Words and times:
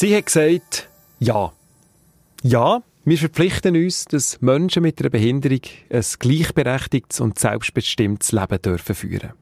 Sie 0.00 0.16
hat 0.16 0.24
gesagt, 0.24 0.88
ja. 1.18 1.52
Ja, 2.42 2.82
wir 3.04 3.18
verpflichten 3.18 3.76
uns, 3.76 4.06
dass 4.06 4.40
Menschen 4.40 4.82
mit 4.82 4.98
einer 4.98 5.10
Behinderung 5.10 5.60
ein 5.90 6.04
gleichberechtigtes 6.18 7.20
und 7.20 7.38
selbstbestimmtes 7.38 8.32
Leben 8.32 8.62
dürfen 8.62 8.94
führen. 8.94 9.32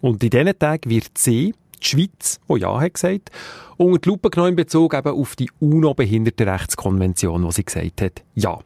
Und 0.00 0.24
in 0.24 0.30
diesen 0.30 0.58
Tagen 0.58 0.90
wird 0.90 1.16
sie, 1.16 1.54
die 1.80 1.86
Schweiz, 1.86 2.40
die 2.48 2.58
Ja 2.58 2.80
hat 2.80 2.94
gesagt, 2.94 3.30
unter 3.76 4.00
die 4.00 4.08
Lupe 4.08 4.30
genommen 4.30 4.50
in 4.50 4.56
Bezug 4.56 4.92
eben 4.92 5.12
auf 5.12 5.36
die 5.36 5.52
UNO-Behindertenrechtskonvention, 5.60 7.44
wo 7.44 7.52
sie 7.52 7.62
gesagt 7.62 8.00
hat, 8.00 8.24
ja. 8.34 8.58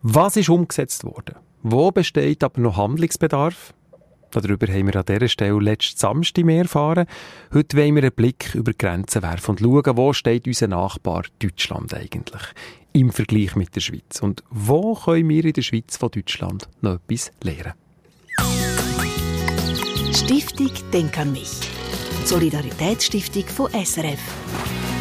Was 0.00 0.38
ist 0.38 0.48
umgesetzt 0.48 1.04
worden? 1.04 1.34
Wo 1.62 1.90
besteht 1.90 2.42
aber 2.42 2.62
noch 2.62 2.78
Handlungsbedarf? 2.78 3.74
Darüber 4.40 4.66
haben 4.66 4.86
wir 4.86 4.96
an 4.96 5.04
dieser 5.06 5.28
Stelle 5.28 5.58
letzten 5.60 5.98
Samstag 5.98 6.44
mehr 6.44 6.62
erfahren. 6.62 7.06
Heute 7.52 7.76
wollen 7.76 7.94
wir 7.94 8.02
einen 8.02 8.12
Blick 8.12 8.54
über 8.54 8.72
die 8.72 8.78
Grenzen 8.78 9.22
werfen 9.22 9.52
und 9.52 9.60
schauen, 9.60 9.96
wo 9.96 10.12
steht 10.12 10.46
unser 10.46 10.68
Nachbar 10.68 11.24
Deutschland 11.38 11.94
eigentlich 11.94 12.42
im 12.92 13.10
Vergleich 13.10 13.56
mit 13.56 13.74
der 13.74 13.80
Schweiz. 13.80 14.20
Und 14.20 14.42
wo 14.50 14.94
können 14.94 15.28
wir 15.28 15.44
in 15.44 15.52
der 15.52 15.62
Schweiz 15.62 15.96
von 15.96 16.10
Deutschland 16.10 16.68
noch 16.80 16.94
etwas 16.94 17.32
lernen? 17.42 17.74
Stiftung 20.14 20.70
Denk 20.92 21.18
an 21.18 21.32
mich. 21.32 21.50
Solidaritätsstiftung 22.24 23.44
von 23.44 23.70
SRF, 23.72 24.20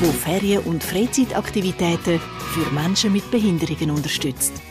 wo 0.02 0.12
Ferien- 0.12 0.64
und 0.64 0.84
Freizeitaktivitäten 0.84 2.20
für 2.20 2.72
Menschen 2.74 3.14
mit 3.14 3.30
Behinderungen 3.32 3.92
unterstützt. 3.92 4.62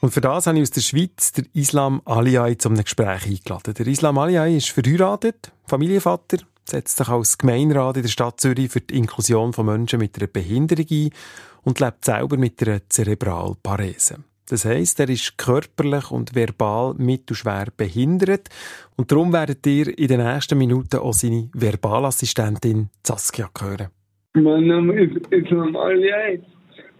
Und 0.00 0.10
für 0.10 0.20
das 0.20 0.46
habe 0.46 0.58
ich 0.58 0.62
aus 0.62 0.70
der 0.70 0.80
Schweiz 0.80 1.32
den 1.32 1.48
Islam 1.54 2.02
Aliay 2.04 2.56
zum 2.56 2.76
Gespräch 2.76 3.26
eingeladen. 3.26 3.74
Der 3.74 3.86
Islam 3.86 4.18
Aliay 4.18 4.56
ist 4.56 4.70
verheiratet, 4.70 5.52
Familienvater, 5.66 6.38
setzt 6.64 6.98
sich 6.98 7.08
als 7.08 7.36
Gemeinderat 7.36 7.96
in 7.96 8.02
der 8.02 8.08
Stadt 8.08 8.40
Zürich 8.40 8.70
für 8.70 8.80
die 8.80 8.96
Inklusion 8.96 9.52
von 9.52 9.66
Menschen 9.66 9.98
mit 9.98 10.16
einer 10.16 10.28
Behinderung 10.28 10.86
ein 10.88 11.10
und 11.64 11.80
lebt 11.80 12.04
selber 12.04 12.36
mit 12.36 12.62
einer 12.62 12.88
Zerebralparese. 12.88 14.18
Das 14.48 14.64
heisst, 14.64 15.00
er 15.00 15.10
ist 15.10 15.36
körperlich 15.36 16.10
und 16.10 16.34
verbal 16.34 16.94
mittelschwer 16.94 17.66
behindert 17.76 18.48
und 18.96 19.10
darum 19.10 19.32
werdet 19.32 19.66
ihr 19.66 19.98
in 19.98 20.08
den 20.08 20.24
nächsten 20.24 20.56
Minuten 20.56 20.98
auch 21.00 21.12
seine 21.12 21.50
Verbalassistentin 21.54 22.88
Saskia 23.04 23.50
hören. 23.60 23.88
Mein 24.34 24.68
Name 24.68 24.94
ist 25.00 25.26
Islam 25.32 25.74
Aliay. 25.74 26.40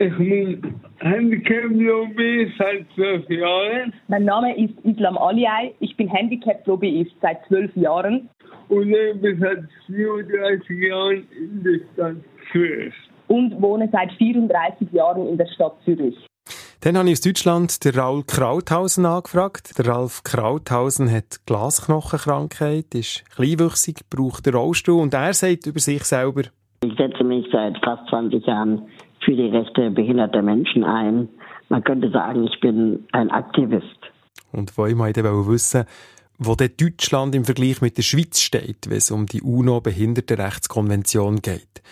Ich 0.01 0.17
bin 0.17 0.81
Handicap-Lobbyist 0.99 2.53
seit 2.57 2.87
zwölf 2.95 3.29
Jahren. 3.29 3.93
Mein 4.07 4.27
Name 4.27 4.57
ist 4.57 4.75
Islam 4.85 5.19
Aliay. 5.19 5.75
Ich 5.81 5.97
bin 5.97 6.07
Handicap-Lobbyist 6.09 7.11
seit 7.21 7.45
zwölf 7.49 7.75
Jahren. 7.77 8.29
Und 8.69 8.91
lebe 8.91 9.37
seit 9.41 9.65
34 9.87 10.79
Jahren 10.79 11.27
in 11.37 11.65
der 11.65 11.81
Stadt 11.93 12.17
Zürich. 12.53 12.95
Und 13.27 13.61
wohne 13.61 13.89
seit 13.91 14.13
34 14.13 14.93
Jahren 14.93 15.27
in 15.27 15.37
der 15.37 15.47
Stadt 15.47 15.75
Zürich. 15.85 16.17
Dann 16.83 16.97
habe 16.97 17.09
ich 17.09 17.15
aus 17.15 17.23
Deutschland 17.23 17.85
den 17.85 17.99
Raul 17.99 18.23
Krauthausen 18.25 19.05
angefragt. 19.05 19.77
Der 19.79 19.89
Ralf 19.89 20.23
Krauthausen 20.23 21.11
hat 21.11 21.45
Glasknochenkrankheit, 21.47 22.95
ist 22.95 23.25
kleinwüchsig, 23.35 24.09
braucht 24.11 24.47
einen 24.47 24.55
Rollstuhl 24.55 25.01
und 25.01 25.13
er 25.13 25.33
sagt 25.33 25.67
über 25.67 25.81
sich 25.81 26.05
selber, 26.05 26.43
ich 26.85 26.97
setze 26.97 27.25
mich 27.25 27.45
seit 27.51 27.77
fast 27.85 28.09
20 28.09 28.47
Jahren 28.47 28.83
für 29.29 29.37
die 29.37 29.49
Rechte 29.49 29.91
behinderter 29.91 30.41
Menschen 30.41 30.85
ein. 30.85 31.29
Man 31.69 31.85
könnte 31.85 32.11
sagen, 32.11 32.45
ich 32.45 32.59
bin 32.61 33.05
ein 33.13 33.31
Aktivist. 33.31 33.85
Und 34.53 34.77
wo 34.79 34.87
ich 34.87 34.95
mal 34.95 35.13
wissen 35.15 35.85
wo 36.41 36.55
denn 36.55 36.71
Deutschland 36.81 37.35
im 37.35 37.45
Vergleich 37.45 37.83
mit 37.83 37.99
der 37.99 38.03
Schweiz 38.03 38.39
steht, 38.39 38.89
wenn 38.89 38.99
es 38.99 39.11
um 39.11 39.27
die 39.27 39.43
UNO-Behindertenrechtskonvention 39.43 41.41
geht. 41.43 41.83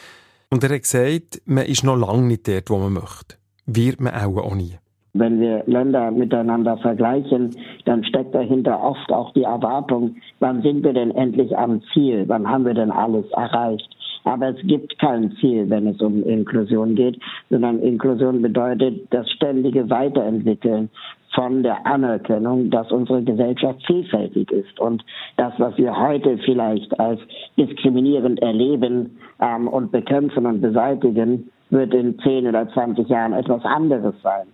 Und 0.50 0.62
er 0.62 0.70
hat 0.72 0.82
gesagt, 0.82 1.42
man 1.46 1.66
ist 1.66 1.82
noch 1.82 1.96
lange 1.96 2.28
nicht 2.28 2.46
dort, 2.46 2.70
wo 2.70 2.78
man 2.78 2.92
möchte. 2.92 3.34
Wird 3.66 4.00
man 4.00 4.14
auch, 4.14 4.36
auch 4.36 4.54
nie. 4.54 4.78
Wenn 5.14 5.40
wir 5.40 5.64
Länder 5.66 6.12
miteinander 6.12 6.76
vergleichen, 6.76 7.56
dann 7.86 8.04
steckt 8.04 8.36
dahinter 8.36 8.80
oft 8.80 9.10
auch 9.10 9.32
die 9.32 9.42
Erwartung, 9.42 10.14
wann 10.38 10.62
sind 10.62 10.84
wir 10.84 10.92
denn 10.92 11.10
endlich 11.10 11.58
am 11.58 11.82
Ziel? 11.92 12.22
Wann 12.28 12.48
haben 12.48 12.64
wir 12.66 12.74
denn 12.74 12.92
alles 12.92 13.28
erreicht? 13.32 13.95
Aber 14.26 14.48
es 14.48 14.66
gibt 14.66 14.98
kein 14.98 15.30
Ziel, 15.40 15.70
wenn 15.70 15.86
es 15.86 16.00
um 16.00 16.24
Inklusion 16.24 16.96
geht, 16.96 17.16
sondern 17.48 17.78
Inklusion 17.78 18.42
bedeutet 18.42 19.06
das 19.10 19.30
ständige 19.30 19.88
Weiterentwickeln 19.88 20.90
von 21.32 21.62
der 21.62 21.86
Anerkennung, 21.86 22.70
dass 22.70 22.90
unsere 22.90 23.22
Gesellschaft 23.22 23.86
vielfältig 23.86 24.50
ist 24.50 24.80
und 24.80 25.04
das, 25.36 25.52
was 25.58 25.76
wir 25.78 25.96
heute 25.96 26.38
vielleicht 26.38 26.98
als 26.98 27.20
diskriminierend 27.56 28.42
erleben 28.42 29.16
ähm, 29.40 29.68
und 29.68 29.92
bekämpfen 29.92 30.44
und 30.44 30.60
beseitigen, 30.60 31.48
wird 31.70 31.94
in 31.94 32.18
10 32.18 32.48
oder 32.48 32.68
20 32.68 33.08
Jahren 33.08 33.32
etwas 33.32 33.64
anderes 33.64 34.14
sein. 34.22 34.48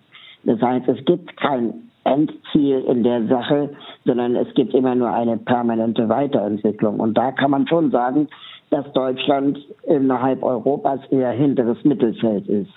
Das 0.45 0.61
heißt, 0.61 0.87
es 0.89 1.03
gibt 1.07 1.35
kein 1.39 1.73
Endziel 2.05 2.81
in 2.89 3.05
der 3.05 3.27
Sache, 3.27 3.71
sondern 4.05 4.37
es 4.37 4.53
gibt 4.55 4.75
immer 4.75 4.95
nur 4.95 5.11
eine 5.11 5.39
permanente 5.39 6.09
Weiterentwicklung. 6.09 7.01
Und 7.01 7.17
da 7.17 7.33
kann 7.33 7.53
man 7.53 7.67
schon 7.69 7.91
sagen, 7.91 8.29
dass 8.73 8.91
Deutschland 8.95 9.59
innerhalb 9.87 10.43
Europas 10.43 11.01
eher 11.11 11.31
hinteres 11.31 11.77
Mittelfeld 11.85 12.49
ist. 12.49 12.71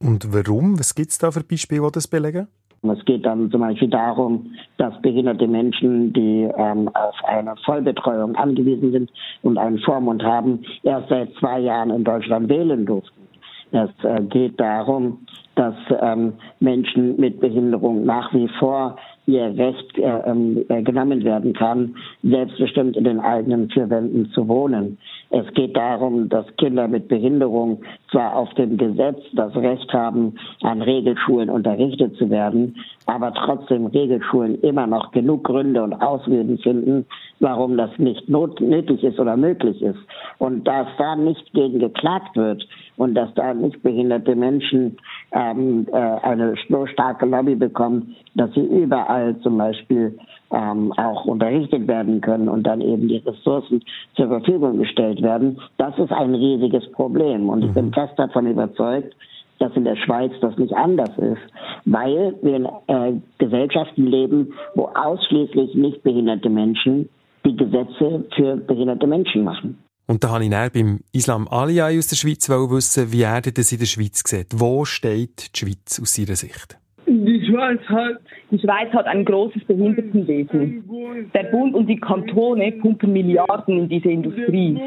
Und 0.00 0.32
warum? 0.32 0.78
Was 0.78 0.94
gibt 0.94 1.10
es 1.10 1.18
da 1.18 1.30
für 1.30 1.44
Beispiele, 1.44 1.82
die 1.82 1.92
das 1.92 2.08
belegen? 2.08 2.48
Es 2.82 3.04
geht 3.04 3.24
dann 3.24 3.48
zum 3.50 3.60
Beispiel 3.60 3.90
darum, 3.90 4.54
dass 4.78 5.00
behinderte 5.02 5.46
Menschen, 5.46 6.12
die 6.12 6.50
ähm, 6.56 6.88
auf 6.94 7.14
eine 7.24 7.54
Vollbetreuung 7.64 8.34
angewiesen 8.34 8.90
sind 8.90 9.10
und 9.42 9.56
einen 9.56 9.78
Vormund 9.78 10.24
haben, 10.24 10.64
erst 10.82 11.08
seit 11.08 11.32
zwei 11.38 11.60
Jahren 11.60 11.90
in 11.90 12.02
Deutschland 12.02 12.48
wählen 12.48 12.84
durften. 12.84 13.22
Es 13.70 13.90
äh, 14.04 14.22
geht 14.22 14.58
darum, 14.58 15.18
dass 15.54 15.74
ähm, 16.00 16.32
Menschen 16.60 17.18
mit 17.20 17.40
Behinderung 17.40 18.04
nach 18.04 18.32
wie 18.34 18.48
vor 18.58 18.96
ihr 19.26 19.56
Recht 19.56 19.98
äh, 19.98 20.02
ähm, 20.26 20.64
äh, 20.68 20.82
genommen 20.82 21.24
werden 21.24 21.52
kann, 21.52 21.94
selbstbestimmt 22.22 22.96
in 22.96 23.04
den 23.04 23.20
eigenen 23.20 23.70
vier 23.70 23.88
Wänden 23.88 24.30
zu 24.32 24.48
wohnen. 24.48 24.98
Es 25.34 25.46
geht 25.54 25.74
darum, 25.74 26.28
dass 26.28 26.44
Kinder 26.58 26.88
mit 26.88 27.08
Behinderung 27.08 27.80
zwar 28.10 28.36
auf 28.36 28.52
dem 28.52 28.76
Gesetz 28.76 29.18
das 29.32 29.56
Recht 29.56 29.90
haben, 29.94 30.34
an 30.60 30.82
Regelschulen 30.82 31.48
unterrichtet 31.48 32.14
zu 32.16 32.28
werden, 32.28 32.76
aber 33.06 33.32
trotzdem 33.32 33.86
Regelschulen 33.86 34.60
immer 34.60 34.86
noch 34.86 35.10
genug 35.10 35.44
Gründe 35.44 35.82
und 35.82 35.94
Ausreden 35.94 36.58
finden, 36.58 37.06
warum 37.40 37.78
das 37.78 37.90
nicht 37.96 38.28
nötig 38.28 39.02
ist 39.02 39.18
oder 39.18 39.38
möglich 39.38 39.80
ist. 39.80 40.00
Und 40.36 40.68
dass 40.68 40.86
da 40.98 41.16
nicht 41.16 41.50
gegen 41.54 41.78
geklagt 41.78 42.36
wird 42.36 42.68
und 43.02 43.14
dass 43.14 43.34
da 43.34 43.52
nicht 43.52 43.82
behinderte 43.82 44.36
Menschen 44.36 44.96
ähm, 45.32 45.88
äh, 45.92 45.96
eine 45.96 46.54
so 46.68 46.86
starke 46.86 47.26
Lobby 47.26 47.56
bekommen, 47.56 48.14
dass 48.36 48.52
sie 48.54 48.60
überall 48.60 49.36
zum 49.40 49.58
Beispiel 49.58 50.16
ähm, 50.52 50.92
auch 50.92 51.24
unterrichtet 51.24 51.88
werden 51.88 52.20
können 52.20 52.48
und 52.48 52.64
dann 52.64 52.80
eben 52.80 53.08
die 53.08 53.16
Ressourcen 53.16 53.82
zur 54.14 54.28
Verfügung 54.28 54.78
gestellt 54.78 55.20
werden, 55.20 55.58
das 55.78 55.98
ist 55.98 56.12
ein 56.12 56.36
riesiges 56.36 56.88
Problem. 56.92 57.48
Und 57.48 57.64
ich 57.64 57.72
bin 57.72 57.86
mhm. 57.86 57.92
fest 57.92 58.12
davon 58.16 58.46
überzeugt, 58.46 59.16
dass 59.58 59.74
in 59.74 59.84
der 59.84 59.96
Schweiz 59.96 60.32
das 60.40 60.56
nicht 60.56 60.74
anders 60.74 61.10
ist, 61.18 61.42
weil 61.84 62.36
wir 62.42 62.54
in 62.54 62.66
äh, 62.86 63.20
Gesellschaften 63.38 64.06
leben, 64.06 64.52
wo 64.76 64.88
ausschließlich 64.94 65.74
nicht 65.74 66.04
behinderte 66.04 66.50
Menschen 66.50 67.08
die 67.44 67.56
Gesetze 67.56 68.26
für 68.36 68.56
behinderte 68.58 69.08
Menschen 69.08 69.42
machen. 69.42 69.78
Und 70.12 70.22
da 70.22 70.28
habe 70.28 70.44
ich 70.44 70.50
dann 70.50 70.70
beim 70.74 71.00
Islam 71.14 71.48
Aliyah 71.48 71.86
aus 71.86 72.08
der 72.08 72.16
Schweiz 72.16 72.46
wissen, 72.46 73.12
wie 73.12 73.22
er 73.22 73.40
das 73.40 73.72
in 73.72 73.78
der 73.78 73.86
Schweiz 73.86 74.22
sieht. 74.26 74.48
Wo 74.54 74.84
steht 74.84 75.56
die 75.56 75.58
Schweiz 75.58 75.98
aus 76.02 76.14
seiner 76.14 76.36
Sicht? 76.36 76.76
Die 77.06 77.42
Schweiz 77.46 77.80
hat, 77.86 78.20
die 78.50 78.58
Schweiz 78.58 78.92
hat 78.92 79.06
ein 79.06 79.24
großes 79.24 79.64
Behindertenwesen. 79.64 80.84
Der 81.32 81.44
Bund 81.44 81.74
und 81.74 81.86
die 81.86 81.98
Kantone 81.98 82.72
pumpen 82.72 83.10
Milliarden 83.10 83.78
in 83.78 83.88
diese 83.88 84.10
Industrie. 84.10 84.78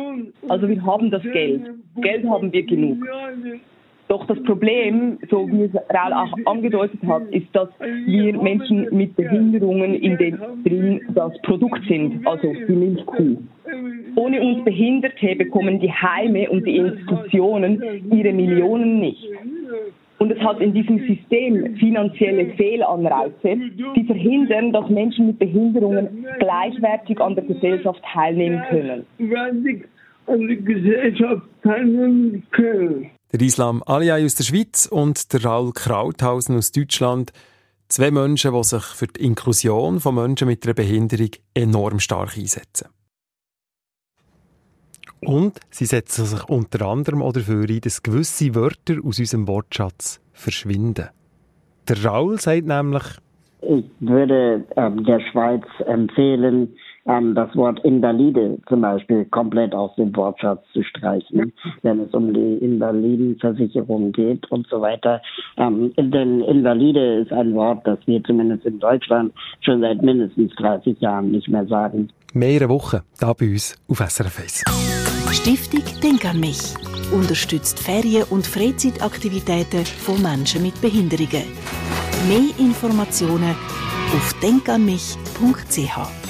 Also 0.48 0.70
wir 0.70 0.86
haben 0.86 1.10
das 1.10 1.24
Geld. 1.24 1.64
Geld 1.96 2.30
haben 2.30 2.54
wir 2.54 2.64
genug. 2.64 3.00
Doch 4.08 4.28
das 4.28 4.42
Problem, 4.44 5.18
so 5.32 5.48
wie 5.48 5.64
es 5.64 5.74
Raul 5.74 6.14
auch 6.14 6.38
angedeutet 6.46 7.00
hat, 7.08 7.24
ist, 7.32 7.48
dass 7.54 7.70
wir 7.80 8.40
Menschen 8.40 8.88
mit 8.92 9.16
Behinderungen 9.16 9.96
in 9.96 10.16
dem 10.18 10.38
drin 10.64 11.02
das 11.16 11.34
Produkt 11.42 11.82
sind, 11.88 12.26
also 12.28 12.54
die 12.68 12.74
Milchkuh. 12.74 13.38
Ohne 14.36 14.56
uns 14.56 14.66
Behinderte 14.66 15.36
bekommen 15.36 15.80
die 15.80 15.92
Heime 15.92 16.50
und 16.50 16.66
die 16.66 16.78
Institutionen 16.78 17.82
ihre 18.12 18.34
Millionen 18.34 19.00
nicht. 19.00 19.24
Und 20.18 20.32
es 20.32 20.40
hat 20.40 20.60
in 20.62 20.74
diesem 20.74 21.00
System 21.00 21.76
finanzielle 21.78 22.54
Fehlanreize, 22.56 23.58
die 23.96 24.04
verhindern, 24.06 24.72
dass 24.72 24.90
Menschen 24.90 25.28
mit 25.28 25.40
Behinderungen 25.40 26.26
gleichwertig 26.40 27.20
an 27.20 27.36
der 27.36 27.44
Gesellschaft 27.44 28.02
teilnehmen 28.14 28.62
können. 28.70 29.06
An 30.28 30.48
der 30.48 30.56
Gesellschaft 30.56 31.44
teilnehmen 31.64 32.44
können. 32.52 33.12
Der 33.32 33.42
Islam 33.42 33.84
Aliay 33.86 34.24
aus 34.24 34.36
der 34.36 34.46
Schweiz 34.46 34.88
und 34.90 35.34
der 35.34 35.44
Raul 35.44 35.72
Krauthausen 35.74 36.58
aus 36.58 36.72
Deutschland. 36.72 37.32
Zwei 37.90 38.10
Menschen, 38.10 38.54
die 38.54 38.64
sich 38.64 38.84
für 38.84 39.08
die 39.08 39.24
Inklusion 39.24 40.00
von 40.00 40.16
Menschen 40.16 40.48
mit 40.48 40.66
einer 40.66 40.74
Behinderung 40.74 41.30
enorm 41.54 42.00
stark 42.00 42.38
einsetzen. 42.38 42.95
Und 45.26 45.60
sie 45.70 45.86
setzen 45.86 46.26
sich 46.26 46.44
unter 46.50 46.86
anderem 46.86 47.22
auch 47.22 47.34
dafür 47.34 47.68
ein, 47.68 47.82
dass 47.82 48.04
gewisse 48.04 48.56
Wörter 48.56 48.96
aus 49.04 49.20
unserem 49.20 49.48
Wortschatz 49.48 50.22
verschwinden. 50.34 51.10
Der 51.88 52.04
Raul 52.04 52.40
sagt 52.40 52.66
nämlich, 52.66 53.04
ich 53.62 53.86
würde 54.00 54.64
ähm, 54.76 55.04
der 55.06 55.20
Schweiz 55.32 55.64
empfehlen, 55.88 56.76
ähm, 57.08 57.36
das 57.36 57.56
Wort 57.56 57.80
Invalide 57.84 58.58
zum 58.68 58.82
Beispiel 58.82 59.26
komplett 59.26 59.74
aus 59.74 59.96
dem 59.96 60.16
Wortschatz 60.16 60.64
zu 60.74 60.84
streichen, 60.84 61.54
wenn 61.82 62.00
es 62.00 62.14
um 62.14 62.34
die 62.34 62.58
Invalidenversicherung 62.58 64.12
geht 64.12 64.50
und 64.52 64.68
so 64.68 64.82
weiter. 64.82 65.22
Ähm, 65.58 65.94
denn 65.98 66.42
Invalide 66.42 67.20
ist 67.22 67.32
ein 67.32 67.54
Wort, 67.54 67.86
das 67.86 68.00
wir 68.06 68.24
zumindest 68.24 68.66
in 68.66 68.80
Deutschland 68.80 69.34
schon 69.62 69.82
seit 69.82 70.02
mindestens 70.02 70.54
30 70.56 71.00
Jahren 71.00 71.32
nicht 71.32 71.48
mehr 71.48 71.66
sagen. 71.68 72.10
Mehrere 72.34 72.70
Wochen 72.70 73.00
da 73.20 73.34
bei 73.34 73.52
uns 73.52 73.76
auf 73.88 74.00
SRF 74.00 74.40
1. 74.40 74.64
Stiftung 75.32 75.84
Denk 76.02 76.26
an 76.26 76.40
mich 76.40 76.74
unterstützt 77.12 77.80
Ferien- 77.80 78.26
und 78.30 78.48
Freizeitaktivitäten 78.48 79.86
von 79.86 80.22
Menschen 80.22 80.64
mit 80.64 80.80
Behinderungen. 80.82 81.44
Mehr 82.28 82.58
Informationen 82.58 83.56
auf 84.14 84.34
denkanmich.ch. 84.42 86.25